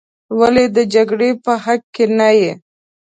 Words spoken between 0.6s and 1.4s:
د جګړې